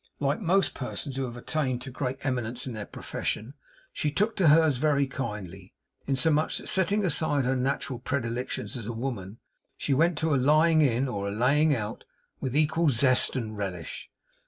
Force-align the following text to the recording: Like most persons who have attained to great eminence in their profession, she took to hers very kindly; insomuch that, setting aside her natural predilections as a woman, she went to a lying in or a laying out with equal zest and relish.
Like 0.19 0.39
most 0.41 0.73
persons 0.73 1.15
who 1.15 1.25
have 1.25 1.37
attained 1.37 1.83
to 1.83 1.91
great 1.91 2.17
eminence 2.25 2.65
in 2.65 2.73
their 2.73 2.87
profession, 2.87 3.53
she 3.93 4.09
took 4.09 4.35
to 4.37 4.47
hers 4.47 4.77
very 4.77 5.05
kindly; 5.05 5.75
insomuch 6.07 6.57
that, 6.57 6.67
setting 6.69 7.05
aside 7.05 7.45
her 7.45 7.55
natural 7.55 7.99
predilections 7.99 8.75
as 8.75 8.87
a 8.87 8.93
woman, 8.93 9.37
she 9.77 9.93
went 9.93 10.17
to 10.17 10.33
a 10.33 10.37
lying 10.41 10.81
in 10.81 11.07
or 11.07 11.27
a 11.27 11.31
laying 11.31 11.75
out 11.75 12.03
with 12.39 12.55
equal 12.57 12.89
zest 12.89 13.35
and 13.35 13.55
relish. 13.55 14.09